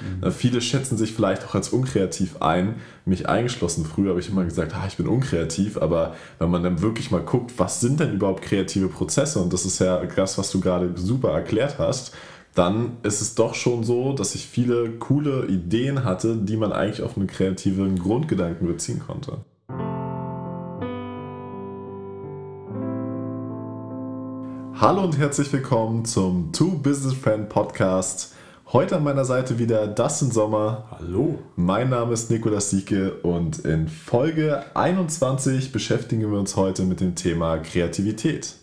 [0.00, 0.30] Mhm.
[0.30, 3.84] Viele schätzen sich vielleicht auch als unkreativ ein, mich eingeschlossen.
[3.84, 7.22] Früher habe ich immer gesagt, ah, ich bin unkreativ, aber wenn man dann wirklich mal
[7.22, 10.92] guckt, was sind denn überhaupt kreative Prozesse, und das ist ja das, was du gerade
[10.96, 12.14] super erklärt hast,
[12.54, 17.02] dann ist es doch schon so, dass ich viele coole Ideen hatte, die man eigentlich
[17.02, 19.38] auf einen kreativen Grundgedanken beziehen konnte.
[24.80, 28.33] Hallo und herzlich willkommen zum Two Business Friend Podcast.
[28.72, 30.86] Heute an meiner Seite wieder Dustin Sommer.
[30.90, 31.38] Hallo.
[31.54, 37.14] Mein Name ist Nikolas Sieke und in Folge 21 beschäftigen wir uns heute mit dem
[37.14, 38.54] Thema Kreativität.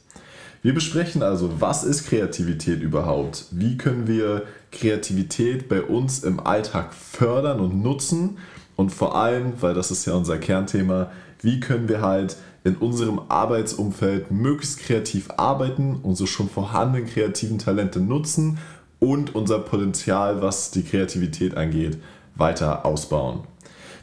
[0.64, 3.46] Wir besprechen also, was ist Kreativität überhaupt?
[3.52, 8.40] Wie können wir Kreativität bei uns im Alltag fördern und nutzen?
[8.76, 13.22] Und vor allem, weil das ist ja unser Kernthema, wie können wir halt in unserem
[13.30, 18.58] Arbeitsumfeld möglichst kreativ arbeiten, unsere schon vorhandenen kreativen Talente nutzen
[19.02, 21.98] und unser Potenzial, was die Kreativität angeht,
[22.36, 23.42] weiter ausbauen.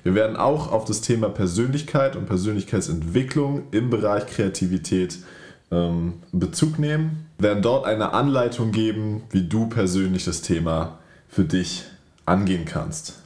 [0.03, 5.19] Wir werden auch auf das Thema Persönlichkeit und Persönlichkeitsentwicklung im Bereich Kreativität
[5.71, 11.85] ähm, Bezug nehmen, werden dort eine Anleitung geben, wie du persönlich das Thema für dich
[12.27, 13.23] angehen kannst.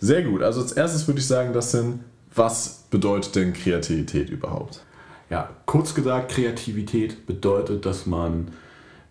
[0.00, 2.00] Sehr gut, also als erstes würde ich sagen, das sind,
[2.34, 4.82] was bedeutet denn Kreativität überhaupt?
[5.28, 8.48] Ja, kurz gesagt, Kreativität bedeutet, dass man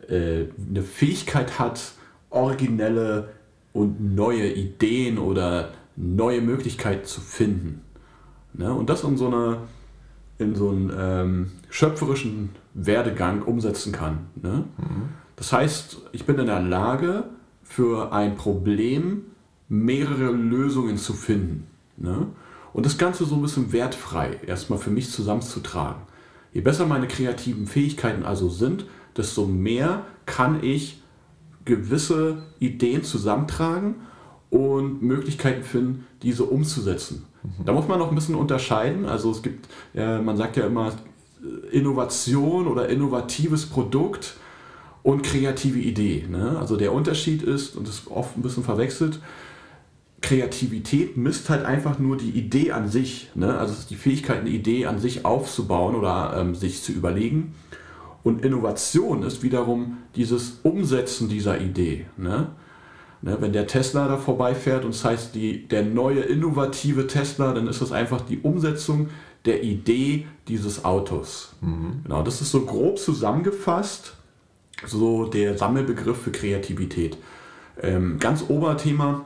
[0.09, 1.93] äh, eine Fähigkeit hat,
[2.29, 3.29] originelle
[3.73, 7.81] und neue Ideen oder neue Möglichkeiten zu finden.
[8.53, 8.73] Ne?
[8.73, 9.57] Und das in so, einer,
[10.37, 14.27] in so einen ähm, schöpferischen Werdegang umsetzen kann.
[14.41, 14.65] Ne?
[14.77, 15.09] Mhm.
[15.35, 17.25] Das heißt, ich bin in der Lage,
[17.63, 19.23] für ein Problem
[19.69, 21.67] mehrere Lösungen zu finden.
[21.97, 22.27] Ne?
[22.73, 26.01] Und das Ganze so ein bisschen wertfrei erstmal für mich zusammenzutragen.
[26.51, 28.85] Je besser meine kreativen Fähigkeiten also sind,
[29.17, 31.01] desto mehr kann ich
[31.65, 33.95] gewisse Ideen zusammentragen
[34.49, 37.25] und Möglichkeiten finden, diese umzusetzen.
[37.43, 37.65] Mhm.
[37.65, 39.05] Da muss man noch ein bisschen unterscheiden.
[39.05, 40.93] Also es gibt, äh, man sagt ja immer
[41.71, 44.35] Innovation oder innovatives Produkt
[45.01, 46.25] und kreative Idee.
[46.29, 46.57] Ne?
[46.59, 49.19] Also der Unterschied ist, und das ist oft ein bisschen verwechselt,
[50.21, 53.29] Kreativität misst halt einfach nur die Idee an sich.
[53.35, 53.57] Ne?
[53.57, 57.55] Also die Fähigkeit, eine Idee an sich aufzubauen oder ähm, sich zu überlegen.
[58.23, 62.05] Und Innovation ist wiederum dieses Umsetzen dieser Idee.
[62.17, 62.49] Ne?
[63.23, 67.67] Ne, wenn der Tesla da vorbeifährt und es heißt die, der neue innovative Tesla, dann
[67.67, 69.09] ist das einfach die Umsetzung
[69.45, 71.53] der Idee dieses Autos.
[71.61, 72.01] Mhm.
[72.03, 74.15] Genau, das ist so grob zusammengefasst,
[74.85, 77.17] so der Sammelbegriff für Kreativität.
[77.81, 79.23] Ähm, ganz Oberthema,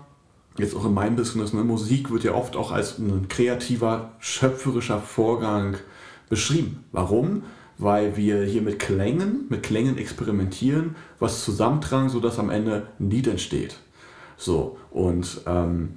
[0.60, 5.00] jetzt auch in meinem Business, ne, Musik wird ja oft auch als ein kreativer, schöpferischer
[5.00, 5.78] Vorgang
[6.30, 6.84] beschrieben.
[6.92, 7.42] Warum?
[7.78, 13.28] Weil wir hier mit Klängen, mit Klängen experimentieren, was zusammentragen, sodass am Ende ein Lied
[13.28, 13.78] entsteht.
[14.38, 15.90] So, und ähm,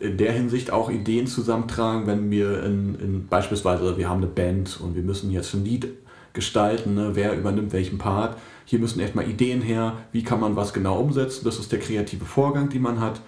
[0.00, 4.80] in der Hinsicht auch Ideen zusammentragen, wenn wir in, in beispielsweise, wir haben eine Band
[4.80, 5.88] und wir müssen jetzt ein Lied
[6.32, 7.10] gestalten, ne?
[7.14, 8.36] wer übernimmt welchen Part.
[8.64, 12.24] Hier müssen erstmal Ideen her, wie kann man was genau umsetzen, das ist der kreative
[12.24, 13.20] Vorgang, den man hat.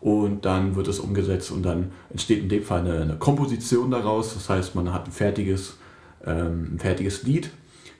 [0.00, 4.32] Und dann wird es umgesetzt und dann entsteht in dem Fall eine, eine Komposition daraus.
[4.32, 5.76] Das heißt, man hat ein fertiges
[6.24, 7.50] ähm, ein fertiges Lied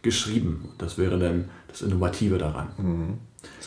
[0.02, 0.70] geschrieben.
[0.78, 2.68] Das wäre dann das Innovative daran.
[2.78, 3.18] Mhm.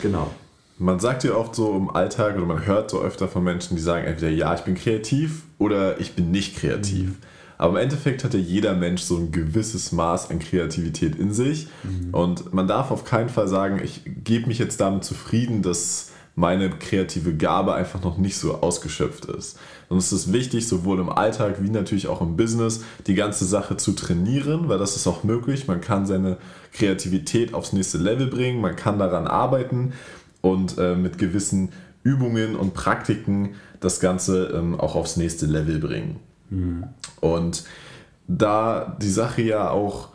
[0.02, 0.32] Genau.
[0.80, 3.82] Man sagt ja oft so im Alltag oder man hört so öfter von Menschen, die
[3.82, 7.10] sagen entweder ja, ich bin kreativ oder ich bin nicht kreativ.
[7.10, 7.18] Mhm.
[7.58, 11.68] Aber im Endeffekt hat ja jeder Mensch so ein gewisses Maß an Kreativität in sich.
[11.84, 12.14] Mhm.
[12.14, 16.70] Und man darf auf keinen Fall sagen, ich gebe mich jetzt damit zufrieden, dass meine
[16.72, 19.60] kreative Gabe einfach noch nicht so ausgeschöpft ist.
[19.90, 23.78] Und es ist wichtig, sowohl im Alltag wie natürlich auch im Business, die ganze Sache
[23.78, 25.68] zu trainieren, weil das ist auch möglich.
[25.68, 26.38] Man kann seine
[26.72, 29.94] Kreativität aufs nächste Level bringen, man kann daran arbeiten
[30.42, 31.70] und äh, mit gewissen
[32.02, 36.20] Übungen und Praktiken das Ganze ähm, auch aufs nächste Level bringen.
[36.50, 36.86] Mhm.
[37.22, 37.64] Und
[38.28, 40.10] da die Sache ja auch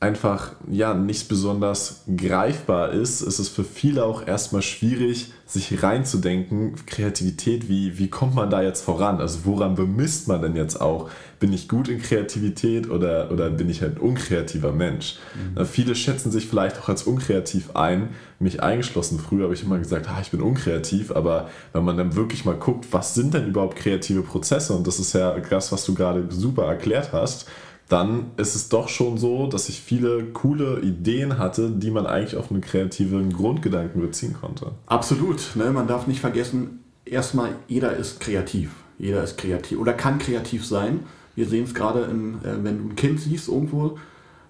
[0.00, 6.74] einfach ja nicht besonders greifbar ist, ist es für viele auch erstmal schwierig, sich reinzudenken,
[6.86, 9.18] Kreativität, wie, wie kommt man da jetzt voran?
[9.18, 11.10] Also woran bemisst man denn jetzt auch?
[11.40, 15.16] Bin ich gut in Kreativität oder, oder bin ich halt ein unkreativer Mensch?
[15.56, 15.64] Mhm.
[15.64, 19.18] Viele schätzen sich vielleicht auch als unkreativ ein, mich eingeschlossen.
[19.18, 22.56] Früher habe ich immer gesagt, ah, ich bin unkreativ, aber wenn man dann wirklich mal
[22.56, 24.74] guckt, was sind denn überhaupt kreative Prozesse?
[24.74, 27.48] Und das ist ja das, was du gerade super erklärt hast
[27.88, 32.36] dann ist es doch schon so, dass ich viele coole Ideen hatte, die man eigentlich
[32.36, 34.72] auf einen kreativen Grundgedanken beziehen konnte.
[34.86, 35.56] Absolut.
[35.56, 35.70] Ne?
[35.70, 38.72] Man darf nicht vergessen, erstmal, jeder ist kreativ.
[38.98, 41.00] Jeder ist kreativ oder kann kreativ sein.
[41.34, 43.96] Wir sehen es gerade, äh, wenn du ein Kind siehst irgendwo,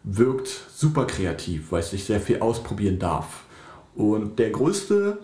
[0.04, 3.44] wirkt super kreativ, weil es sich sehr viel ausprobieren darf.
[3.94, 5.18] Und der größte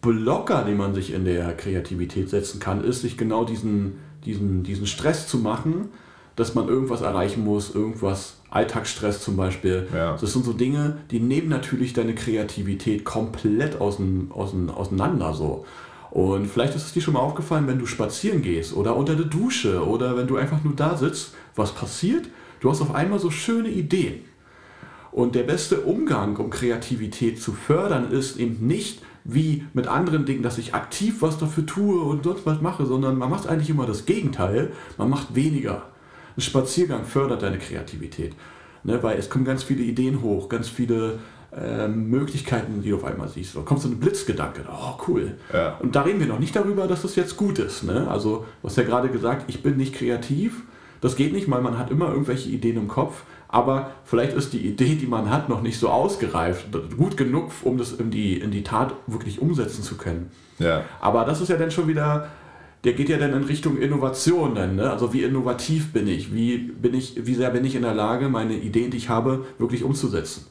[0.00, 4.86] Blocker, den man sich in der Kreativität setzen kann, ist, sich genau diesen, diesen, diesen
[4.86, 5.90] Stress zu machen,
[6.36, 9.86] dass man irgendwas erreichen muss, irgendwas, Alltagsstress zum Beispiel.
[9.94, 10.16] Ja.
[10.16, 15.64] Das sind so Dinge, die nehmen natürlich deine Kreativität komplett außen, außen, auseinander so.
[16.10, 19.26] Und vielleicht ist es dir schon mal aufgefallen, wenn du spazieren gehst oder unter der
[19.26, 22.28] Dusche oder wenn du einfach nur da sitzt, was passiert?
[22.58, 24.24] Du hast auf einmal so schöne Ideen.
[25.12, 30.42] Und der beste Umgang, um Kreativität zu fördern, ist eben nicht wie mit anderen Dingen,
[30.42, 33.86] dass ich aktiv was dafür tue und sonst was mache, sondern man macht eigentlich immer
[33.86, 34.72] das Gegenteil.
[34.98, 35.89] Man macht weniger.
[36.40, 38.32] Ein Spaziergang fördert deine Kreativität.
[38.82, 41.18] Ne, weil es kommen ganz viele Ideen hoch, ganz viele
[41.54, 43.54] äh, Möglichkeiten, die du auf einmal siehst.
[43.54, 45.36] Da kommt so ein Blitzgedanke, oh cool.
[45.52, 45.76] Ja.
[45.80, 47.82] Und da reden wir noch nicht darüber, dass das jetzt gut ist.
[47.82, 48.08] Ne?
[48.08, 50.62] Also, du hast ja gerade gesagt, ich bin nicht kreativ.
[51.02, 53.24] Das geht nicht, weil man hat immer irgendwelche Ideen im Kopf.
[53.48, 57.76] Aber vielleicht ist die Idee, die man hat, noch nicht so ausgereift, gut genug, um
[57.76, 60.30] das in die, in die Tat wirklich umsetzen zu können.
[60.58, 60.84] Ja.
[61.02, 62.28] Aber das ist ja dann schon wieder,
[62.84, 64.76] der geht ja dann in Richtung Innovation dann.
[64.76, 64.90] Ne?
[64.90, 66.34] Also wie innovativ bin ich?
[66.34, 67.26] Wie, bin ich?
[67.26, 70.46] wie sehr bin ich in der Lage, meine Ideen, die ich habe, wirklich umzusetzen?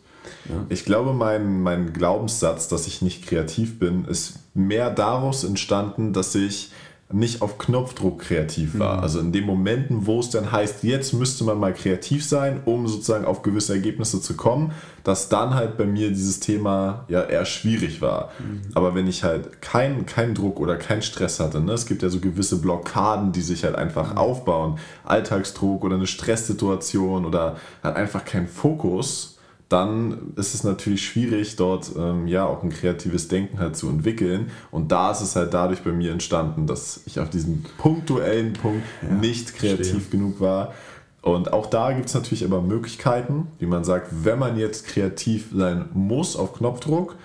[0.48, 0.66] Ja.
[0.70, 6.36] Ich glaube, mein, mein Glaubenssatz, dass ich nicht kreativ bin, ist mehr daraus entstanden, dass
[6.36, 6.72] ich
[7.12, 8.98] nicht auf Knopfdruck kreativ war.
[8.98, 9.04] Mhm.
[9.04, 12.88] Also in den Momenten, wo es dann heißt, jetzt müsste man mal kreativ sein, um
[12.88, 14.74] sozusagen auf gewisse Ergebnisse zu kommen,
[15.04, 18.30] dass dann halt bei mir dieses Thema ja eher schwierig war.
[18.38, 18.62] Mhm.
[18.76, 22.10] Aber wenn ich halt keinen kein Druck oder keinen Stress hatte, ne, es gibt ja
[22.10, 24.18] so gewisse Blockaden, die sich halt einfach mhm.
[24.20, 29.39] aufbauen, Alltagsdruck oder eine Stresssituation oder halt einfach kein Fokus,
[29.70, 34.50] dann ist es natürlich schwierig, dort ähm, ja auch ein kreatives Denken halt zu entwickeln.
[34.72, 38.84] Und da ist es halt dadurch bei mir entstanden, dass ich auf diesem punktuellen Punkt
[39.04, 40.10] ja, nicht kreativ verstehe.
[40.10, 40.74] genug war.
[41.22, 45.50] Und auch da gibt es natürlich aber Möglichkeiten, wie man sagt, wenn man jetzt kreativ
[45.54, 47.16] sein muss auf Knopfdruck,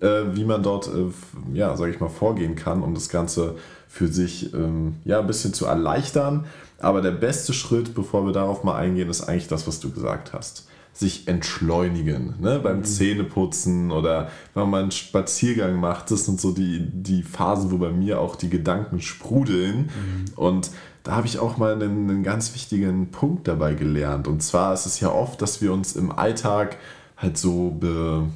[0.00, 1.06] äh, wie man dort, äh,
[1.52, 3.56] ja, sage ich mal, vorgehen kann, um das Ganze
[3.88, 6.44] für sich ähm, ja, ein bisschen zu erleichtern.
[6.78, 10.32] Aber der beste Schritt, bevor wir darauf mal eingehen, ist eigentlich das, was du gesagt
[10.32, 10.68] hast
[10.98, 12.34] sich entschleunigen.
[12.40, 12.58] Ne?
[12.58, 12.84] Beim mhm.
[12.84, 16.10] Zähneputzen oder wenn man einen Spaziergang macht.
[16.10, 19.78] Das sind so die, die Phasen, wo bei mir auch die Gedanken sprudeln.
[19.82, 20.24] Mhm.
[20.34, 20.70] Und
[21.04, 24.26] da habe ich auch mal einen, einen ganz wichtigen Punkt dabei gelernt.
[24.26, 26.78] Und zwar ist es ja oft, dass wir uns im Alltag
[27.16, 28.26] halt so be,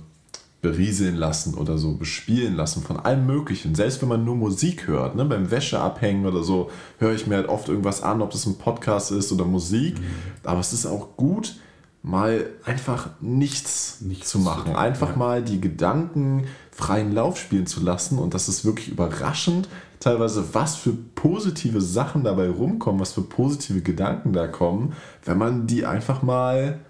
[0.60, 3.74] berieseln lassen oder so bespielen lassen von allem Möglichen.
[3.74, 5.24] Selbst wenn man nur Musik hört, ne?
[5.24, 9.10] beim Wäscheabhängen oder so, höre ich mir halt oft irgendwas an, ob das ein Podcast
[9.10, 9.98] ist oder Musik.
[9.98, 10.04] Mhm.
[10.44, 11.56] Aber es ist auch gut,
[12.02, 14.72] mal einfach nichts, nichts zu machen.
[14.72, 15.16] Zu einfach ja.
[15.16, 18.18] mal die Gedanken freien Lauf spielen zu lassen.
[18.18, 19.68] Und das ist wirklich überraschend,
[20.00, 24.94] teilweise, was für positive Sachen dabei rumkommen, was für positive Gedanken da kommen,
[25.24, 26.80] wenn man die einfach mal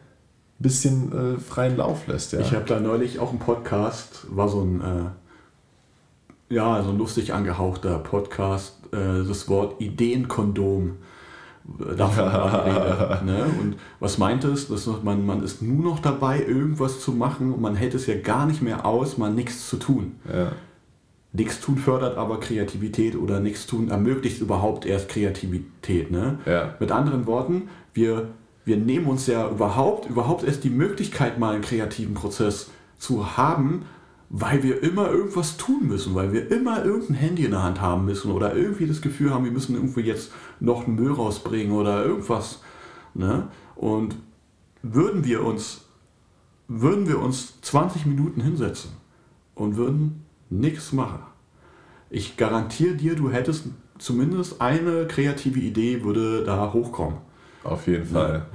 [0.59, 2.33] ein bisschen äh, freien Lauf lässt.
[2.33, 2.41] Ja.
[2.41, 7.35] Ich habe da neulich auch einen Podcast, war so ein, äh, ja, so ein lustig
[7.35, 10.97] angehauchter Podcast, äh, das Wort Ideenkondom
[11.97, 13.21] davon rede.
[13.25, 13.45] Ne?
[13.61, 14.69] Und was meint es?
[14.69, 18.17] Dass man, man ist nur noch dabei, irgendwas zu machen und man hält es ja
[18.17, 20.17] gar nicht mehr aus, mal nichts zu tun.
[20.33, 20.53] Ja.
[21.35, 26.11] Nichts tun fördert aber Kreativität oder nichts tun ermöglicht überhaupt erst Kreativität.
[26.11, 26.39] Ne?
[26.45, 26.75] Ja.
[26.79, 28.29] Mit anderen Worten, wir,
[28.65, 33.87] wir nehmen uns ja überhaupt, überhaupt erst die Möglichkeit, mal einen kreativen Prozess zu haben,
[34.35, 38.07] weil wir immer irgendwas tun müssen, weil wir immer irgendein Handy in der Hand haben
[38.07, 42.03] müssen oder irgendwie das Gefühl haben, wir müssen irgendwie jetzt noch einen Müll rausbringen oder
[42.03, 42.63] irgendwas.
[43.13, 43.49] Ne?
[43.77, 44.17] Und
[44.83, 45.83] würden wir uns,
[46.67, 48.93] würden wir uns 20 Minuten hinsetzen
[49.55, 51.21] und würden nichts machen,
[52.09, 53.67] ich garantiere dir, du hättest
[53.99, 57.19] zumindest eine kreative Idee würde da hochkommen.
[57.65, 58.39] Auf jeden Fall.
[58.39, 58.47] Ne?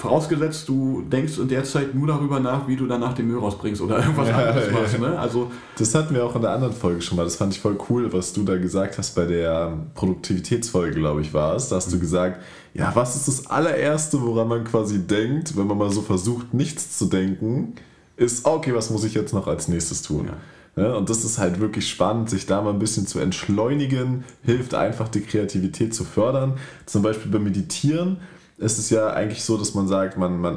[0.00, 3.82] Vorausgesetzt, du denkst in der Zeit nur darüber nach, wie du danach den Müll rausbringst
[3.82, 4.98] oder irgendwas ja, anderes machst.
[4.98, 5.18] Ne?
[5.18, 7.24] Also, das hatten wir auch in der anderen Folge schon mal.
[7.24, 11.34] Das fand ich voll cool, was du da gesagt hast bei der Produktivitätsfolge, glaube ich,
[11.34, 11.68] war es.
[11.68, 11.92] Da hast mhm.
[11.92, 12.40] du gesagt,
[12.72, 16.96] ja, was ist das allererste, woran man quasi denkt, wenn man mal so versucht, nichts
[16.96, 17.74] zu denken,
[18.16, 20.28] ist, okay, was muss ich jetzt noch als nächstes tun?
[20.28, 20.82] Ja.
[20.82, 24.72] Ja, und das ist halt wirklich spannend, sich da mal ein bisschen zu entschleunigen, hilft
[24.72, 26.54] einfach die Kreativität zu fördern.
[26.86, 28.16] Zum Beispiel beim Meditieren
[28.60, 30.56] ist es ja eigentlich so, dass man sagt, man, man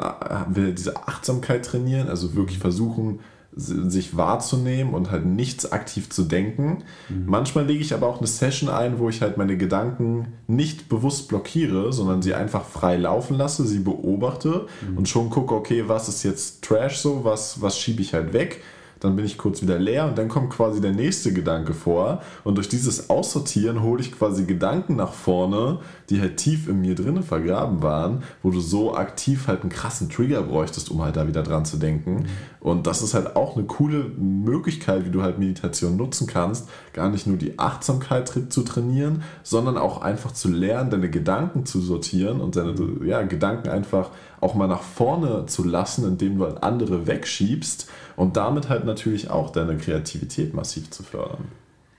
[0.49, 3.19] will diese Achtsamkeit trainieren, also wirklich versuchen,
[3.55, 6.83] sich wahrzunehmen und halt nichts aktiv zu denken.
[7.07, 7.25] Mhm.
[7.27, 11.27] Manchmal lege ich aber auch eine Session ein, wo ich halt meine Gedanken nicht bewusst
[11.27, 14.97] blockiere, sondern sie einfach frei laufen lasse, sie beobachte mhm.
[14.97, 18.61] und schon gucke, okay, was ist jetzt Trash so, was, was schiebe ich halt weg
[19.03, 22.21] dann bin ich kurz wieder leer und dann kommt quasi der nächste Gedanke vor.
[22.45, 25.79] Und durch dieses Aussortieren hole ich quasi Gedanken nach vorne,
[26.09, 30.09] die halt tief in mir drinnen vergraben waren, wo du so aktiv halt einen krassen
[30.09, 32.13] Trigger bräuchtest, um halt da wieder dran zu denken.
[32.13, 32.25] Mhm.
[32.61, 37.09] Und das ist halt auch eine coole Möglichkeit, wie du halt Meditation nutzen kannst, gar
[37.09, 42.39] nicht nur die Achtsamkeit zu trainieren, sondern auch einfach zu lernen, deine Gedanken zu sortieren
[42.39, 44.11] und deine ja, Gedanken einfach
[44.43, 49.29] auch mal nach vorne zu lassen, indem du halt andere wegschiebst und damit halt natürlich
[49.29, 51.45] auch deine Kreativität massiv zu fördern.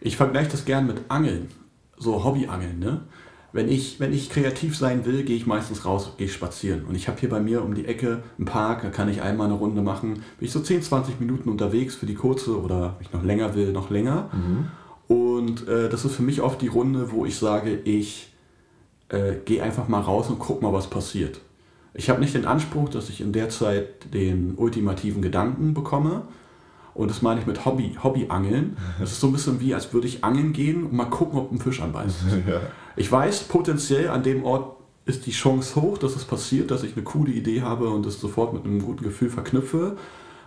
[0.00, 1.48] Ich vergleiche das gern mit Angeln,
[1.96, 2.78] so Hobbyangeln.
[2.78, 3.00] Ne?
[3.52, 6.84] Wenn, ich, wenn ich kreativ sein will, gehe ich meistens raus, gehe spazieren.
[6.84, 9.46] Und ich habe hier bei mir um die Ecke einen Park, da kann ich einmal
[9.46, 10.14] eine Runde machen.
[10.14, 13.54] Bin ich so 10, 20 Minuten unterwegs für die kurze oder wenn ich noch länger
[13.54, 14.28] will, noch länger.
[14.32, 14.66] Mhm.
[15.06, 18.32] Und äh, das ist für mich oft die Runde, wo ich sage, ich
[19.08, 21.40] äh, gehe einfach mal raus und guck mal, was passiert.
[21.94, 26.22] Ich habe nicht den Anspruch, dass ich in der Zeit den ultimativen Gedanken bekomme.
[26.92, 28.76] Und das meine ich mit Hobby, Hobbyangeln.
[29.00, 31.52] Das ist so ein bisschen wie, als würde ich angeln gehen und mal gucken, ob
[31.52, 32.16] ein Fisch anbeißt.
[32.48, 32.60] Ja.
[32.96, 36.94] Ich weiß, potenziell an dem Ort ist die Chance hoch, dass es passiert, dass ich
[36.94, 39.96] eine coole Idee habe und es sofort mit einem guten Gefühl verknüpfe.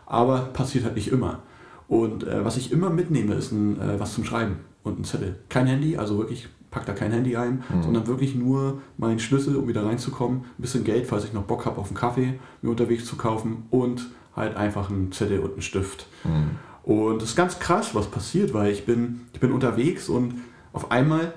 [0.05, 1.39] Aber passiert halt nicht immer.
[1.87, 5.35] Und äh, was ich immer mitnehme, ist ein, äh, was zum Schreiben und ein Zettel.
[5.49, 7.83] Kein Handy, also wirklich pack da kein Handy ein, mhm.
[7.83, 11.65] sondern wirklich nur meinen Schlüssel, um wieder reinzukommen, ein bisschen Geld, falls ich noch Bock
[11.65, 15.61] habe auf einen Kaffee mir unterwegs zu kaufen und halt einfach einen Zettel und einen
[15.61, 16.07] Stift.
[16.23, 16.51] Mhm.
[16.83, 20.35] Und es ist ganz krass, was passiert, weil ich bin, ich bin unterwegs und
[20.73, 21.33] auf einmal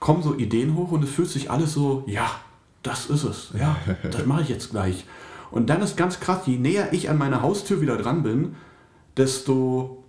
[0.00, 2.30] kommen so Ideen hoch und es fühlt sich alles so, ja,
[2.82, 3.76] das ist es, ja,
[4.10, 5.04] das mache ich jetzt gleich.
[5.50, 8.54] Und dann ist ganz krass, je näher ich an meiner Haustür wieder dran bin,
[9.16, 10.01] desto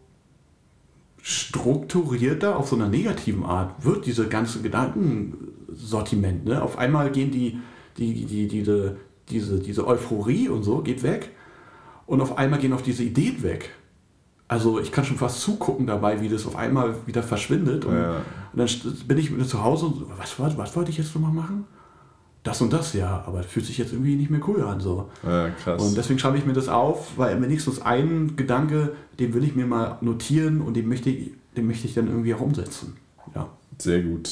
[1.26, 6.44] strukturierter auf so einer negativen Art wird diese ganze Gedankensortiment.
[6.44, 6.62] Ne?
[6.62, 7.60] Auf einmal gehen die,
[7.98, 8.98] die, die, diese,
[9.30, 11.32] diese, diese Euphorie und so geht weg
[12.08, 13.70] und auf einmal gehen auch diese Ideen weg.
[14.50, 17.86] Also ich kann schon fast zugucken dabei, wie das auf einmal wieder verschwindet.
[17.86, 18.18] Und, ja.
[18.52, 18.68] und dann
[19.08, 21.66] bin ich wieder zu Hause und was, was, was wollte ich jetzt nochmal machen?
[22.44, 24.82] Das und das, ja, aber fühlt sich jetzt irgendwie nicht mehr cool an.
[24.82, 25.10] So.
[25.24, 25.82] Ja, krass.
[25.82, 29.66] Und deswegen schreibe ich mir das auf, weil wenigstens ein Gedanke, den will ich mir
[29.66, 32.98] mal notieren und den möchte ich, den möchte ich dann irgendwie auch umsetzen.
[33.34, 33.50] Ja.
[33.78, 34.30] Sehr gut.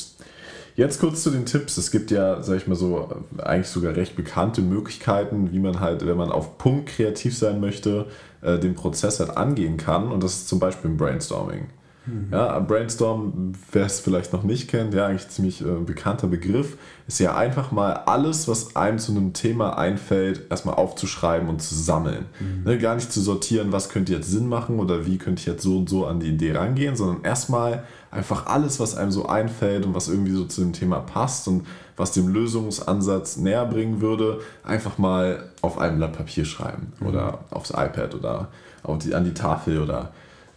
[0.76, 1.78] Jetzt kurz zu den Tipps.
[1.78, 6.06] Es gibt ja, sag ich mal so, eigentlich sogar recht bekannte Möglichkeiten, wie man halt,
[6.06, 8.08] wenn man auf Punkt kreativ sein möchte,
[8.42, 10.12] äh, den Prozess halt angehen kann.
[10.12, 11.68] Und das ist zum Beispiel im Brainstorming.
[12.12, 12.28] Mhm.
[12.32, 16.78] Ja, Brainstorm, wer es vielleicht noch nicht kennt, ja, eigentlich ziemlich äh, bekannter Begriff,
[17.08, 21.76] ist ja einfach mal alles, was einem zu einem Thema einfällt, erstmal aufzuschreiben und zu
[21.76, 22.26] sammeln.
[22.40, 22.64] Mhm.
[22.66, 25.64] Ne, gar nicht zu sortieren, was könnte jetzt Sinn machen oder wie könnte ich jetzt
[25.64, 29.86] so und so an die Idee rangehen, sondern erstmal einfach alles, was einem so einfällt
[29.86, 31.66] und was irgendwie so zu dem Thema passt und
[31.96, 37.08] was dem Lösungsansatz näher bringen würde, einfach mal auf einem Blatt Papier schreiben mhm.
[37.08, 38.50] oder aufs iPad oder
[38.84, 40.12] auf die, an die Tafel oder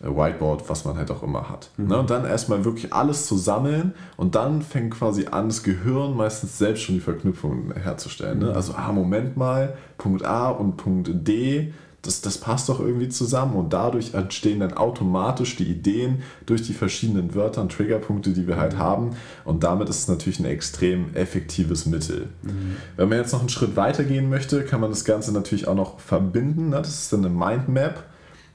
[0.05, 1.71] Whiteboard, was man halt auch immer hat.
[1.77, 1.89] Mhm.
[1.89, 1.99] Ne?
[1.99, 6.59] Und dann erstmal wirklich alles zu sammeln und dann fängt quasi an, das Gehirn meistens
[6.59, 8.39] selbst schon die Verknüpfungen herzustellen.
[8.39, 8.47] Ne?
[8.47, 8.53] Mhm.
[8.53, 11.73] Also, ah, Moment mal, Punkt A und Punkt D,
[12.05, 16.75] das, das passt doch irgendwie zusammen und dadurch entstehen dann automatisch die Ideen durch die
[16.75, 18.79] verschiedenen Wörter und Triggerpunkte, die wir halt mhm.
[18.79, 19.11] haben
[19.45, 22.29] und damit ist es natürlich ein extrem effektives Mittel.
[22.43, 22.77] Mhm.
[22.97, 25.75] Wenn man jetzt noch einen Schritt weiter gehen möchte, kann man das Ganze natürlich auch
[25.75, 26.71] noch verbinden.
[26.71, 26.77] Ne?
[26.77, 28.05] Das ist dann eine Mindmap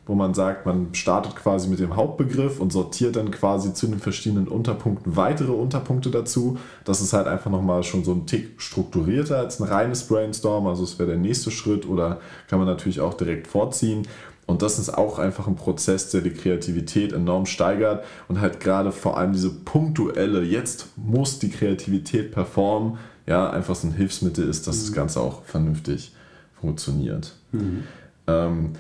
[0.10, 4.00] wo man sagt, man startet quasi mit dem Hauptbegriff und sortiert dann quasi zu den
[4.00, 6.58] verschiedenen Unterpunkten weitere Unterpunkte dazu.
[6.84, 10.66] Das ist halt einfach nochmal schon so ein Tick strukturierter als ein reines Brainstorm.
[10.66, 14.08] Also es wäre der nächste Schritt oder kann man natürlich auch direkt vorziehen.
[14.48, 18.92] Und das ist auch einfach ein Prozess, der die Kreativität enorm steigert und halt gerade
[18.92, 22.98] vor allem diese punktuelle, jetzt muss die Kreativität performen,
[23.28, 24.82] ja, einfach so ein Hilfsmittel ist, dass mhm.
[24.82, 26.14] das Ganze auch vernünftig
[26.60, 27.36] funktioniert.
[27.52, 27.84] Mhm.
[28.26, 28.74] Ähm,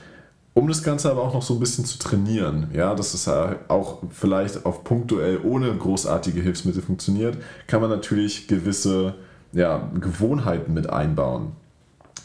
[0.59, 3.29] um das Ganze aber auch noch so ein bisschen zu trainieren, ja, dass es
[3.69, 9.15] auch vielleicht auf punktuell ohne großartige Hilfsmittel funktioniert, kann man natürlich gewisse
[9.53, 11.53] ja, Gewohnheiten mit einbauen.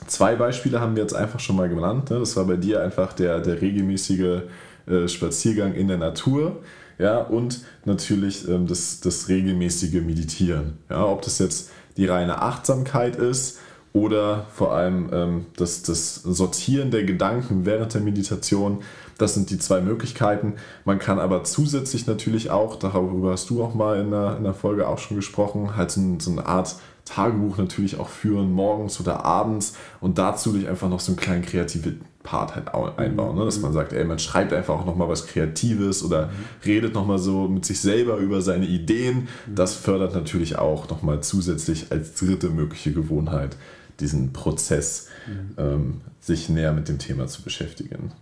[0.08, 2.10] Zwei Beispiele haben wir jetzt einfach schon mal genannt.
[2.10, 2.18] Ne?
[2.18, 4.42] Das war bei dir einfach der, der regelmäßige
[4.88, 6.60] äh, Spaziergang in der Natur
[6.98, 10.78] ja, und natürlich ähm, das, das regelmäßige Meditieren.
[10.90, 13.60] Ja, ob das jetzt die reine Achtsamkeit ist,
[13.94, 18.82] oder vor allem ähm, das, das Sortieren der Gedanken während der Meditation.
[19.18, 20.54] Das sind die zwei Möglichkeiten.
[20.84, 24.52] Man kann aber zusätzlich natürlich auch, darüber hast du auch mal in der, in der
[24.52, 26.74] Folge auch schon gesprochen, halt so, so eine Art
[27.04, 31.42] Tagebuch natürlich auch führen, morgens oder abends und dazu dich einfach noch so einen kleinen
[31.42, 33.44] kreativen Part halt einbauen, ne?
[33.44, 36.30] dass man sagt, ey, man schreibt einfach auch nochmal was Kreatives oder mhm.
[36.64, 39.28] redet nochmal so mit sich selber über seine Ideen.
[39.46, 43.56] Das fördert natürlich auch nochmal zusätzlich als dritte mögliche Gewohnheit
[44.00, 45.54] diesen Prozess, mhm.
[45.56, 48.12] ähm, sich näher mit dem Thema zu beschäftigen.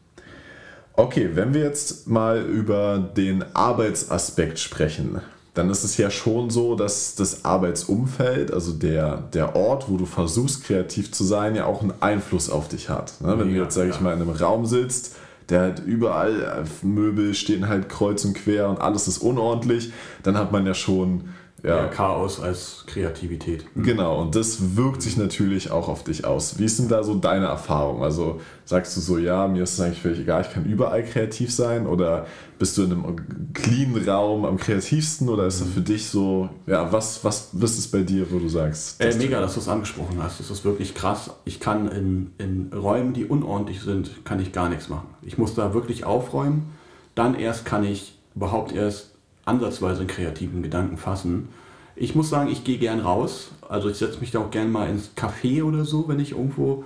[0.95, 5.21] Okay, wenn wir jetzt mal über den Arbeitsaspekt sprechen,
[5.55, 10.07] dann ist es ja schon so, dass das Arbeitsumfeld, also der, der Ort, wo du
[10.07, 13.21] versuchst, kreativ zu sein, ja auch einen Einfluss auf dich hat.
[13.21, 13.39] Ne?
[13.39, 15.17] Wenn du jetzt, sag ich mal, in einem Raum sitzt,
[15.49, 20.53] der halt überall Möbel stehen halt kreuz und quer und alles ist unordentlich, dann hat
[20.53, 21.29] man ja schon
[21.63, 21.87] ja.
[21.89, 23.65] Chaos als Kreativität.
[23.75, 23.83] Mhm.
[23.85, 26.59] Genau, und das wirkt sich natürlich auch auf dich aus.
[26.59, 28.03] Wie ist denn da so deine Erfahrung?
[28.03, 31.53] Also sagst du so, ja, mir ist es eigentlich völlig egal, ich kann überall kreativ
[31.55, 31.87] sein?
[31.87, 32.27] Oder
[32.59, 35.29] bist du in einem cleanen Raum am kreativsten?
[35.29, 35.73] Oder ist das mhm.
[35.73, 39.01] für dich so, ja, was, was, was ist bei dir, wo du sagst?
[39.01, 40.41] Äh, mega, dass du es angesprochen hast.
[40.41, 41.31] Das ist wirklich krass.
[41.45, 45.09] Ich kann in, in Räumen, die unordentlich sind, kann ich gar nichts machen.
[45.23, 46.73] Ich muss da wirklich aufräumen.
[47.15, 49.12] Dann erst kann ich überhaupt erst
[49.45, 51.49] ansatzweise einen kreativen Gedanken fassen.
[51.97, 53.53] Ich muss sagen, ich gehe gern raus.
[53.69, 56.85] Also ich setze mich da auch gern mal ins Café oder so, wenn ich irgendwo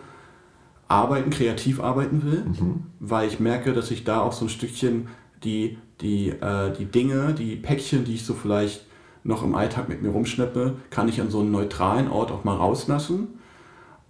[0.88, 2.84] arbeiten, kreativ arbeiten will, mhm.
[3.00, 5.08] weil ich merke, dass ich da auch so ein Stückchen
[5.42, 8.84] die, die, äh, die Dinge, die Päckchen, die ich so vielleicht
[9.24, 12.54] noch im Alltag mit mir rumschleppe, kann ich an so einem neutralen Ort auch mal
[12.54, 13.28] rauslassen.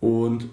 [0.00, 0.48] Und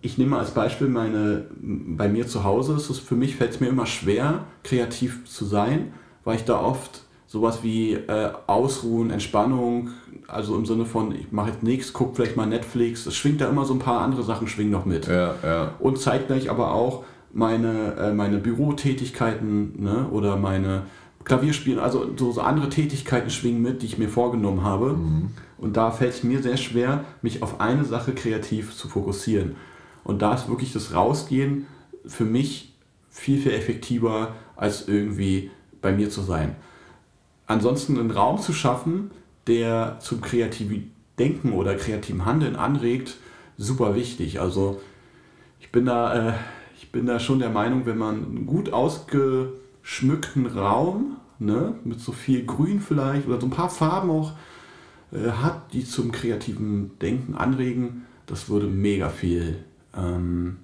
[0.00, 3.60] ich nehme als Beispiel meine, bei mir zu Hause, ist es für mich fällt es
[3.60, 5.92] mir immer schwer, kreativ zu sein,
[6.24, 7.03] weil ich da oft
[7.34, 9.90] sowas wie äh, Ausruhen, Entspannung,
[10.28, 13.48] also im Sinne von, ich mache jetzt nichts, gucke vielleicht mal Netflix, es schwingt da
[13.48, 15.08] immer so ein paar andere Sachen schwingen noch mit.
[15.08, 15.74] Ja, ja.
[15.80, 20.82] Und zeitgleich aber auch meine, äh, meine Bürotätigkeiten ne, oder meine
[21.24, 24.92] Klavierspielen, also so, so, andere Tätigkeiten schwingen mit, die ich mir vorgenommen habe.
[24.92, 25.30] Mhm.
[25.58, 29.56] Und da fällt es mir sehr schwer, mich auf eine Sache kreativ zu fokussieren.
[30.04, 31.66] Und da ist wirklich das Rausgehen
[32.06, 32.76] für mich
[33.10, 35.50] viel, viel effektiver als irgendwie
[35.82, 36.54] bei mir zu sein
[37.46, 39.10] ansonsten einen Raum zu schaffen,
[39.46, 43.16] der zum kreativen Denken oder kreativen Handeln anregt,
[43.56, 44.40] super wichtig.
[44.40, 44.80] Also
[45.60, 46.34] ich bin da, äh,
[46.76, 52.12] ich bin da schon der Meinung, wenn man einen gut ausgeschmückten Raum, ne, mit so
[52.12, 54.32] viel Grün vielleicht oder so ein paar Farben auch
[55.12, 59.64] äh, hat, die zum kreativen Denken anregen, das würde mega viel
[59.96, 60.56] ähm,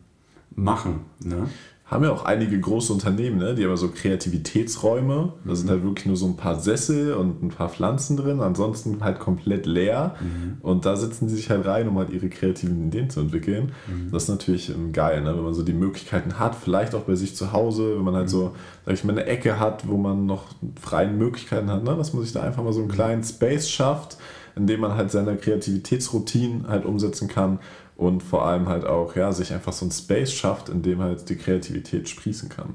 [0.55, 1.01] machen.
[1.23, 1.49] Ne?
[1.91, 3.57] Haben ja auch einige große Unternehmen, ne?
[3.57, 5.33] die haben so Kreativitätsräume.
[5.45, 9.03] Da sind halt wirklich nur so ein paar Sessel und ein paar Pflanzen drin, ansonsten
[9.03, 10.15] halt komplett leer.
[10.21, 10.59] Mhm.
[10.63, 13.73] Und da sitzen sie sich halt rein, um halt ihre kreativen Ideen zu entwickeln.
[13.89, 14.13] Mhm.
[14.13, 15.37] Das ist natürlich ähm, geil, ne?
[15.37, 18.27] wenn man so die Möglichkeiten hat, vielleicht auch bei sich zu Hause, wenn man halt
[18.27, 18.31] mhm.
[18.31, 18.55] so,
[18.87, 20.45] sag ich mal, eine Ecke hat, wo man noch
[20.81, 21.97] freie Möglichkeiten hat, ne?
[21.97, 22.95] dass man sich da einfach mal so einen mhm.
[22.95, 24.17] kleinen Space schafft,
[24.55, 27.59] in dem man halt seine Kreativitätsroutinen halt umsetzen kann
[28.01, 31.29] und vor allem halt auch ja, sich einfach so ein Space schafft, in dem halt
[31.29, 32.71] die Kreativität sprießen kann.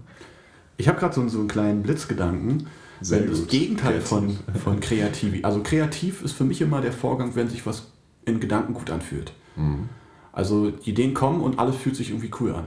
[0.78, 2.68] Ich habe gerade so, so einen kleinen Blitzgedanken.
[3.02, 7.36] Sehr wenn das Gegenteil von, von kreativ, also kreativ ist für mich immer der Vorgang,
[7.36, 7.92] wenn sich was
[8.26, 9.34] in Gedanken gut anfühlt.
[9.56, 9.90] Mhm.
[10.32, 12.66] Also die Ideen kommen und alles fühlt sich irgendwie cool an.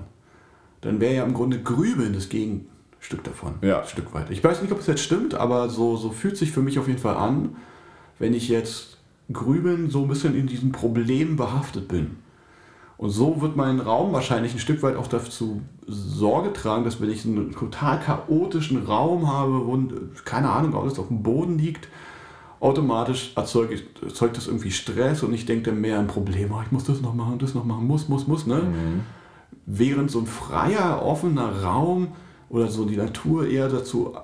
[0.80, 3.54] Dann wäre ja im Grunde Grübeln das Gegenstück davon.
[3.62, 3.82] Ja.
[3.82, 4.30] Ein Stück weit.
[4.30, 6.88] Ich weiß nicht, ob es jetzt stimmt, aber so, so fühlt sich für mich auf
[6.88, 7.54] jeden Fall an,
[8.18, 8.98] wenn ich jetzt
[9.32, 12.16] Grübeln so ein bisschen in diesem Problem behaftet bin.
[12.98, 17.10] Und so wird mein Raum wahrscheinlich ein Stück weit auch dazu Sorge tragen, dass wenn
[17.10, 21.88] ich einen total chaotischen Raum habe und keine Ahnung, alles auf dem Boden liegt,
[22.58, 26.72] automatisch erzeugt, erzeugt das irgendwie Stress und ich denke dann mehr an Probleme, oh, ich
[26.72, 28.46] muss das noch machen, das noch machen, muss, muss, muss.
[28.46, 28.62] Ne?
[28.62, 29.00] Mhm.
[29.64, 32.08] Während so ein freier, offener Raum
[32.48, 34.16] oder so die Natur eher dazu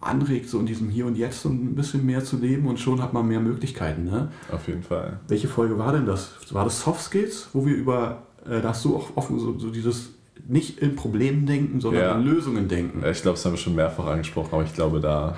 [0.00, 3.02] anregt, so in diesem Hier und Jetzt so ein bisschen mehr zu leben und schon
[3.02, 4.04] hat man mehr Möglichkeiten.
[4.04, 4.28] Ne?
[4.52, 5.20] Auf jeden Fall.
[5.28, 6.30] Welche Folge war denn das?
[6.50, 9.70] War das Soft Skills, wo wir über, äh, da hast du auch offen so, so
[9.70, 10.10] dieses
[10.46, 12.14] nicht in Problemen denken, sondern ja.
[12.14, 13.04] in Lösungen denken.
[13.10, 15.36] Ich glaube, das haben wir schon mehrfach angesprochen, aber ich glaube da.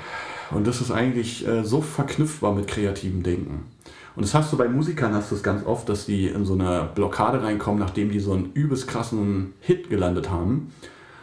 [0.51, 3.65] Und das ist eigentlich äh, so verknüpfbar mit kreativem Denken.
[4.15, 6.55] Und das hast du bei Musikern, hast du es ganz oft, dass die in so
[6.55, 10.73] eine Blockade reinkommen, nachdem die so einen übelst krassen Hit gelandet haben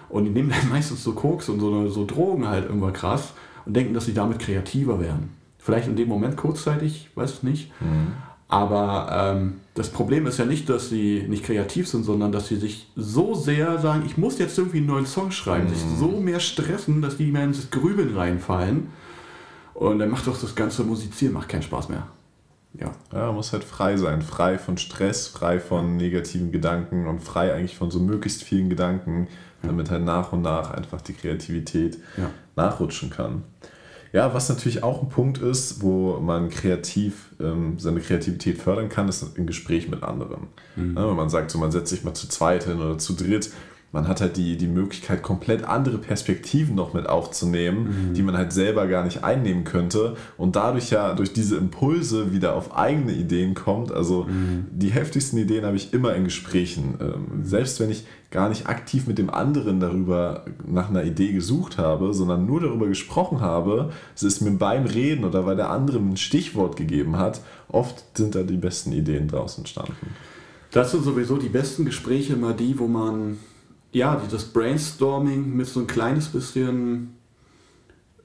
[0.10, 3.34] und die nehmen dann meistens so Koks und so, so Drogen halt irgendwann krass
[3.66, 5.36] und denken, dass sie damit kreativer werden.
[5.58, 7.72] Vielleicht in dem Moment kurzzeitig, weiß ich nicht.
[7.82, 8.14] Mhm.
[8.50, 12.56] Aber ähm, das Problem ist ja nicht, dass sie nicht kreativ sind, sondern dass sie
[12.56, 15.70] sich so sehr sagen, ich muss jetzt irgendwie einen neuen Song schreiben, mhm.
[15.70, 18.88] sich so mehr stressen, dass die mehr ins Grübeln reinfallen.
[19.74, 22.08] Und dann macht doch das ganze Musizieren macht keinen Spaß mehr.
[22.80, 22.92] Ja.
[23.12, 24.22] ja, muss halt frei sein.
[24.22, 29.28] Frei von Stress, frei von negativen Gedanken und frei eigentlich von so möglichst vielen Gedanken,
[29.64, 32.30] damit halt nach und nach einfach die Kreativität ja.
[32.56, 33.44] nachrutschen kann.
[34.14, 39.10] Ja, was natürlich auch ein Punkt ist, wo man kreativ ähm, seine Kreativität fördern kann,
[39.10, 40.48] ist im Gespräch mit anderen.
[40.76, 40.96] Mhm.
[40.96, 43.52] Ja, wenn man sagt, so, man setzt sich mal zu zweit hin oder zu dritt,
[43.92, 48.14] man hat halt die, die Möglichkeit, komplett andere Perspektiven noch mit aufzunehmen, mhm.
[48.14, 52.56] die man halt selber gar nicht einnehmen könnte und dadurch ja durch diese Impulse wieder
[52.56, 53.92] auf eigene Ideen kommt.
[53.92, 54.68] Also mhm.
[54.72, 56.96] die heftigsten Ideen habe ich immer in Gesprächen.
[57.00, 61.78] Ähm, selbst wenn ich gar nicht aktiv mit dem anderen darüber nach einer Idee gesucht
[61.78, 65.98] habe, sondern nur darüber gesprochen habe, es ist mir beim Reden oder weil der andere
[65.98, 69.96] ein Stichwort gegeben hat, oft sind da die besten Ideen draus entstanden.
[70.72, 73.38] Das sind sowieso die besten Gespräche immer die, wo man
[73.98, 77.18] ja, dieses Brainstorming mit so ein kleines bisschen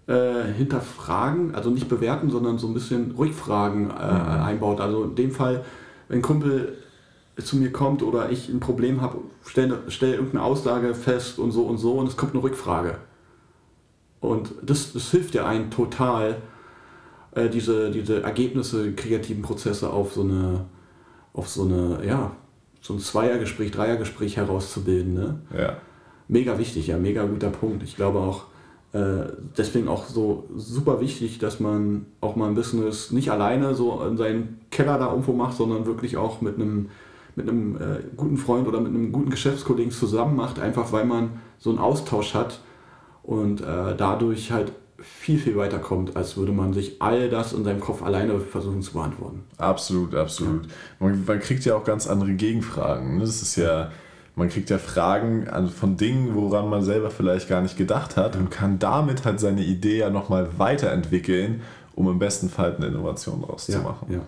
[0.06, 4.42] äh, hinterfragen, also nicht bewerten, sondern so ein bisschen Rückfragen äh, mhm.
[4.44, 4.80] einbaut.
[4.80, 5.64] Also in dem Fall,
[6.08, 6.76] wenn ein Kumpel
[7.42, 11.62] zu mir kommt oder ich ein Problem habe, stelle stell irgendeine Aussage fest und so
[11.62, 12.98] und so und es kommt eine Rückfrage.
[14.20, 16.36] Und das, das hilft ja einen total,
[17.34, 20.66] äh, diese, diese Ergebnisse, kreativen Prozesse auf so eine,
[21.32, 22.32] auf so eine, ja,
[22.82, 25.14] so ein Zweiergespräch, Dreiergespräch herauszubilden.
[25.14, 25.40] Ne?
[25.56, 25.76] Ja.
[26.28, 27.82] Mega wichtig, ja, mega guter Punkt.
[27.82, 28.44] Ich glaube auch,
[28.92, 34.02] äh, deswegen auch so super wichtig, dass man auch mal ein Business nicht alleine so
[34.02, 36.90] in seinen Keller da irgendwo macht, sondern wirklich auch mit einem
[37.34, 41.30] mit einem äh, guten Freund oder mit einem guten Geschäftskollegen zusammen macht, einfach weil man
[41.58, 42.60] so einen Austausch hat
[43.22, 47.64] und äh, dadurch halt viel, viel weiter kommt, als würde man sich all das in
[47.64, 49.42] seinem Kopf alleine versuchen zu beantworten.
[49.58, 50.66] Absolut, absolut.
[50.66, 50.72] Ja.
[51.00, 53.18] Man, man, kriegt ja auch ganz andere Gegenfragen.
[53.18, 53.20] Ne?
[53.20, 53.90] Das ist ja,
[54.36, 58.36] man kriegt ja Fragen an, von Dingen, woran man selber vielleicht gar nicht gedacht hat
[58.36, 61.62] und kann damit halt seine Idee ja nochmal weiterentwickeln,
[61.94, 64.12] um im besten Fall eine Innovation daraus ja, zu machen.
[64.12, 64.20] Ja.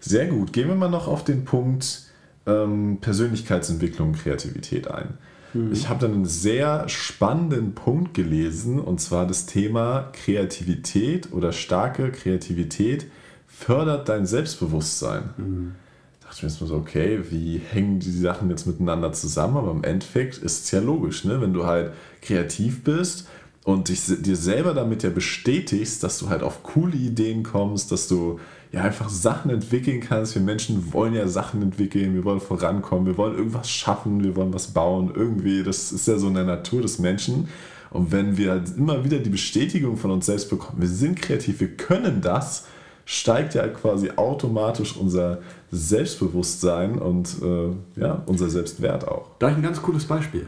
[0.00, 0.52] Sehr gut.
[0.52, 2.02] Gehen wir mal noch auf den Punkt
[2.46, 5.18] ähm, Persönlichkeitsentwicklung und Kreativität ein.
[5.54, 5.72] Mhm.
[5.72, 12.10] Ich habe dann einen sehr spannenden Punkt gelesen, und zwar das Thema Kreativität oder starke
[12.10, 13.06] Kreativität
[13.46, 15.30] fördert dein Selbstbewusstsein.
[15.36, 15.72] Mhm.
[16.20, 19.56] Da dachte ich mir jetzt mal so, okay, wie hängen die Sachen jetzt miteinander zusammen?
[19.56, 21.40] Aber im Endeffekt ist es ja logisch, ne?
[21.40, 23.28] wenn du halt kreativ bist
[23.64, 28.08] und dich, dir selber damit ja bestätigst, dass du halt auf coole Ideen kommst, dass
[28.08, 28.40] du
[28.72, 30.34] ja einfach Sachen entwickeln kannst.
[30.34, 34.54] Wir Menschen wollen ja Sachen entwickeln, wir wollen vorankommen, wir wollen irgendwas schaffen, wir wollen
[34.54, 35.62] was bauen, irgendwie.
[35.62, 37.48] Das ist ja so in der Natur des Menschen.
[37.90, 41.60] Und wenn wir halt immer wieder die Bestätigung von uns selbst bekommen, wir sind kreativ,
[41.60, 42.66] wir können das,
[43.04, 45.40] steigt ja quasi automatisch unser
[45.72, 49.30] Selbstbewusstsein und äh, ja, unser Selbstwert auch.
[49.40, 50.46] Da ich ein ganz cooles Beispiel.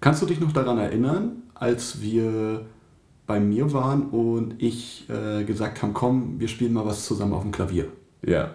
[0.00, 2.66] Kannst du dich noch daran erinnern, als wir
[3.24, 7.42] bei mir waren und ich äh, gesagt haben, komm, wir spielen mal was zusammen auf
[7.42, 7.86] dem Klavier.
[8.26, 8.50] Ja.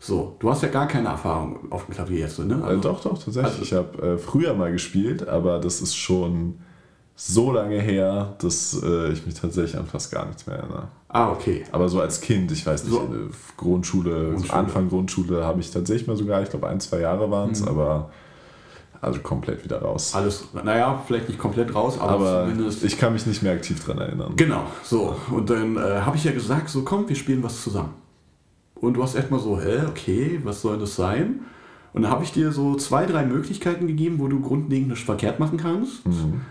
[0.00, 2.54] So, du hast ja gar keine Erfahrung auf dem Klavier jetzt, ne?
[2.64, 3.44] Also, äh, doch, doch, tatsächlich.
[3.44, 6.58] Also, ich habe äh, früher mal gespielt, aber das ist schon
[7.14, 10.88] so lange her, dass äh, ich mich tatsächlich an fast gar nichts mehr erinnere.
[11.08, 11.64] Ah, okay.
[11.72, 13.08] Aber so als Kind, ich weiß nicht, so.
[13.58, 17.50] Grundschule, Grundschule, Anfang Grundschule habe ich tatsächlich mal sogar, ich glaube ein, zwei Jahre waren
[17.50, 17.68] es, mhm.
[17.68, 18.10] aber
[19.00, 20.14] also komplett wieder raus.
[20.14, 22.84] Alles, naja, vielleicht nicht komplett raus, aber, aber zumindest.
[22.84, 24.32] Ich kann mich nicht mehr aktiv daran erinnern.
[24.36, 25.16] Genau, so.
[25.30, 27.94] Und dann äh, habe ich ja gesagt, so komm, wir spielen was zusammen.
[28.74, 31.40] Und du hast erstmal so, hä, okay, was soll das sein?
[31.92, 35.40] Und dann habe ich dir so zwei, drei Möglichkeiten gegeben, wo du grundlegend nichts verkehrt
[35.40, 36.06] machen kannst.
[36.06, 36.42] Mhm.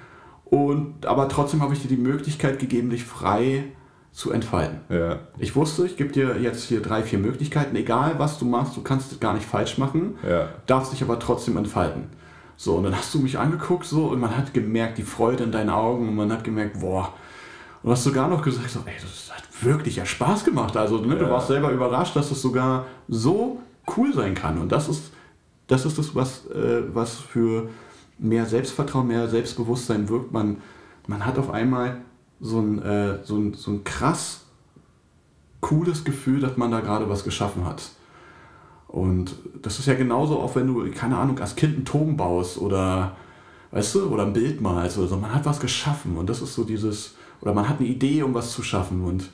[0.45, 3.65] Und, aber trotzdem habe ich dir die Möglichkeit gegeben, dich frei
[4.11, 4.79] zu entfalten.
[4.89, 5.19] Ja.
[5.37, 8.81] Ich wusste, ich gebe dir jetzt hier drei, vier Möglichkeiten, egal was du machst, du
[8.81, 10.49] kannst es gar nicht falsch machen, ja.
[10.65, 12.05] darfst dich aber trotzdem entfalten.
[12.57, 15.51] So, und dann hast du mich angeguckt so und man hat gemerkt, die Freude in
[15.51, 17.13] deinen Augen und man hat gemerkt, boah.
[17.83, 20.75] Und du hast sogar noch gesagt, so, ey, das hat wirklich ja Spaß gemacht.
[20.75, 21.19] Also ne, ja.
[21.19, 23.61] du warst selber überrascht, dass es sogar so
[23.95, 24.57] cool sein kann.
[24.57, 25.11] Und das ist
[25.67, 27.69] das, ist das was, äh, was für
[28.17, 30.31] mehr Selbstvertrauen, mehr Selbstbewusstsein wirkt.
[30.31, 30.57] Man,
[31.07, 32.01] man hat auf einmal
[32.39, 34.45] so ein, äh, so, ein, so ein krass
[35.61, 37.91] cooles Gefühl, dass man da gerade was geschaffen hat.
[38.87, 42.57] Und das ist ja genauso auch, wenn du, keine Ahnung, als Kind einen Turm baust
[42.57, 43.17] oder,
[43.71, 45.17] weißt du, oder ein Bild malst oder so.
[45.17, 48.33] Man hat was geschaffen und das ist so dieses, oder man hat eine Idee, um
[48.33, 49.29] was zu schaffen und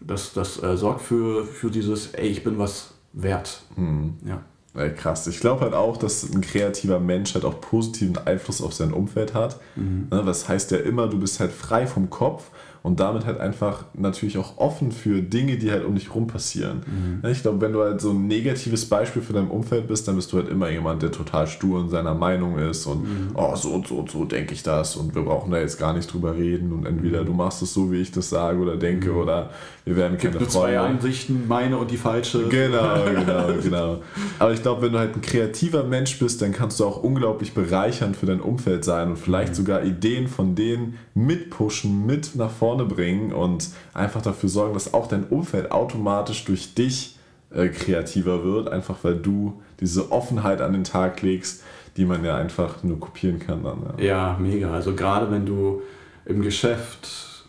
[0.00, 3.62] das, das äh, sorgt für, für dieses, ey, ich bin was wert.
[3.76, 4.14] Mhm.
[4.24, 4.42] Ja.
[4.74, 5.26] Ey, krass.
[5.28, 9.32] Ich glaube halt auch, dass ein kreativer Mensch halt auch positiven Einfluss auf sein Umfeld
[9.32, 9.60] hat.
[9.76, 10.08] Mhm.
[10.10, 12.50] Ne, das heißt ja immer, du bist halt frei vom Kopf
[12.84, 16.82] und damit halt einfach natürlich auch offen für Dinge, die halt um dich rum passieren.
[17.22, 17.26] Mhm.
[17.30, 20.30] Ich glaube, wenn du halt so ein negatives Beispiel für dein Umfeld bist, dann bist
[20.34, 23.30] du halt immer jemand, der total stur in seiner Meinung ist und mhm.
[23.36, 25.94] oh, so und so und so denke ich das und wir brauchen da jetzt gar
[25.94, 27.26] nicht drüber reden und entweder mhm.
[27.26, 29.16] du machst es so, wie ich das sage oder denke mhm.
[29.16, 29.50] oder
[29.86, 30.74] wir werden keine Gibt Freunde.
[30.74, 32.48] zwei Ansichten, meine und die falsche.
[32.48, 34.02] Genau, genau, genau.
[34.38, 37.54] Aber ich glaube, wenn du halt ein kreativer Mensch bist, dann kannst du auch unglaublich
[37.54, 39.56] bereichernd für dein Umfeld sein und vielleicht mhm.
[39.56, 45.06] sogar Ideen von denen mitpushen, mit nach vorne bringen und einfach dafür sorgen, dass auch
[45.06, 47.16] dein Umfeld automatisch durch dich
[47.54, 51.62] äh, kreativer wird, einfach weil du diese Offenheit an den Tag legst,
[51.96, 53.78] die man ja einfach nur kopieren kann dann.
[53.98, 54.72] Ja, ja mega.
[54.72, 55.82] Also gerade wenn du
[56.24, 57.44] im Geschäft,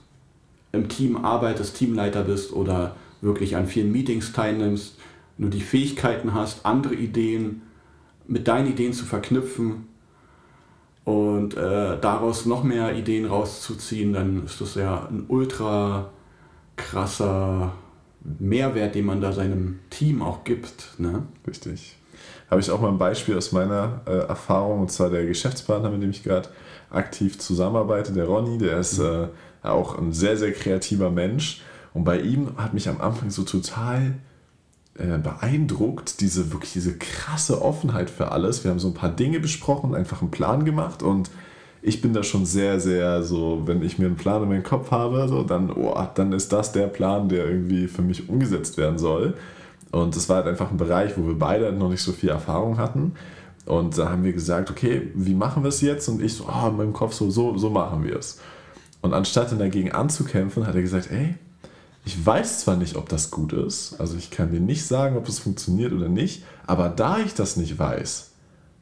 [0.71, 4.97] im Team arbeitest, Teamleiter bist oder wirklich an vielen Meetings teilnimmst,
[5.37, 7.63] nur die Fähigkeiten hast, andere Ideen
[8.27, 9.87] mit deinen Ideen zu verknüpfen
[11.05, 16.09] und äh, daraus noch mehr Ideen rauszuziehen, dann ist das ja ein ultra
[16.75, 17.73] krasser
[18.39, 20.95] Mehrwert, den man da seinem Team auch gibt.
[20.97, 21.23] Ne?
[21.47, 21.95] Richtig.
[22.49, 26.01] Habe ich auch mal ein Beispiel aus meiner äh, Erfahrung, und zwar der Geschäftspartner, mit
[26.01, 26.49] dem ich gerade
[26.89, 29.29] aktiv zusammenarbeite, der Ronny, der ist mhm.
[29.63, 31.61] äh, auch ein sehr, sehr kreativer Mensch.
[31.93, 34.15] Und bei ihm hat mich am Anfang so total
[34.97, 38.63] äh, beeindruckt, diese wirklich diese krasse Offenheit für alles.
[38.63, 41.29] Wir haben so ein paar Dinge besprochen, einfach einen Plan gemacht und
[41.81, 44.89] ich bin da schon sehr, sehr so, wenn ich mir einen Plan in meinem Kopf
[44.89, 48.97] habe, so, dann, oh, dann ist das der Plan, der irgendwie für mich umgesetzt werden
[48.97, 49.35] soll.
[49.91, 52.79] Und das war halt einfach ein Bereich, wo wir beide noch nicht so viel Erfahrung
[52.79, 53.13] hatten.
[53.67, 56.07] Und da haben wir gesagt, okay, wie machen wir es jetzt?
[56.09, 58.39] Und ich so, oh, in meinem Kopf so, so, so machen wir es.
[59.01, 61.35] Und anstatt dann dagegen anzukämpfen, hat er gesagt, ey,
[62.05, 65.27] ich weiß zwar nicht, ob das gut ist, also ich kann dir nicht sagen, ob
[65.27, 68.31] es funktioniert oder nicht, aber da ich das nicht weiß,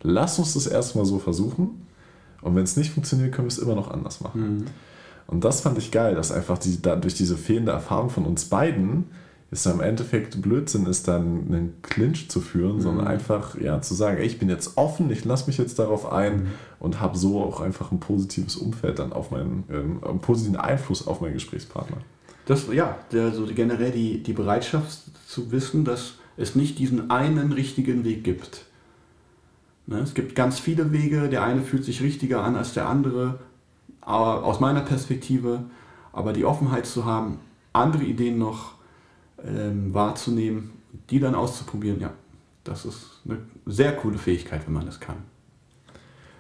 [0.02, 1.88] lass uns das erstmal so versuchen
[2.42, 4.58] und wenn es nicht funktioniert, können wir es immer noch anders machen.
[4.58, 4.66] Mhm.
[5.28, 8.46] Und das fand ich geil, dass einfach die, da, durch diese fehlende Erfahrung von uns
[8.46, 9.06] beiden
[9.52, 12.82] ist im Endeffekt Blödsinn ist, dann einen Clinch zu führen, mhm.
[12.82, 16.12] sondern einfach ja, zu sagen, ey, ich bin jetzt offen, ich lasse mich jetzt darauf
[16.12, 16.48] ein mhm.
[16.80, 21.08] und habe so auch einfach ein positives Umfeld dann auf meinen, ähm, einen positiven Einfluss
[21.08, 21.98] auf meinen Gesprächspartner.
[22.46, 27.52] Das, ja, der, so generell die, die Bereitschaft zu wissen, dass es nicht diesen einen
[27.52, 28.66] richtigen Weg gibt.
[29.86, 33.40] Ne, es gibt ganz viele Wege, der eine fühlt sich richtiger an als der andere,
[34.02, 35.64] aber aus meiner Perspektive,
[36.12, 37.40] aber die Offenheit zu haben,
[37.74, 38.76] andere Ideen noch
[39.44, 40.72] ähm, wahrzunehmen,
[41.10, 42.14] die dann auszuprobieren, ja,
[42.64, 45.18] das ist eine sehr coole Fähigkeit, wenn man das kann.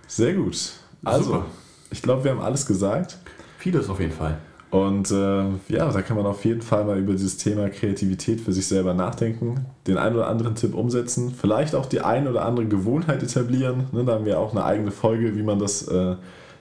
[0.08, 0.74] Sehr gut.
[1.04, 1.46] Also, Super.
[1.92, 3.18] ich glaube, wir haben alles gesagt.
[3.58, 4.38] Vieles auf jeden Fall.
[4.74, 8.52] Und äh, ja, da kann man auf jeden Fall mal über dieses Thema Kreativität für
[8.52, 12.66] sich selber nachdenken, den einen oder anderen Tipp umsetzen, vielleicht auch die ein oder andere
[12.66, 13.84] Gewohnheit etablieren.
[13.92, 16.16] Ne, da haben wir auch eine eigene Folge, wie man das äh,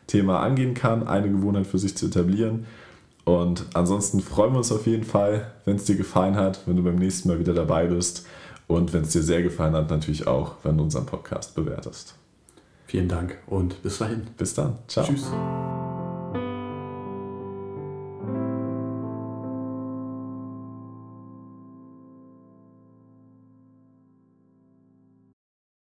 [0.09, 2.67] Thema angehen kann, eine Gewohnheit für sich zu etablieren.
[3.25, 6.83] Und ansonsten freuen wir uns auf jeden Fall, wenn es dir gefallen hat, wenn du
[6.83, 8.27] beim nächsten Mal wieder dabei bist.
[8.67, 12.15] Und wenn es dir sehr gefallen hat, natürlich auch, wenn du unseren Podcast bewertest.
[12.85, 14.27] Vielen Dank und bis dahin.
[14.37, 14.75] Bis dann.
[14.87, 15.07] Ciao.
[15.07, 15.31] Tschüss.